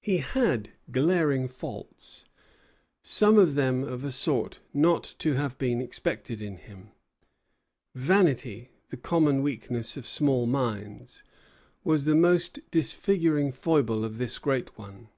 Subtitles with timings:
[0.00, 2.24] He had glaring faults,
[3.02, 6.92] some of them of a sort not to have been expected in him.
[7.94, 11.22] Vanity, the common weakness of small minds,
[11.84, 15.08] was the most disfiguring foible of this great one.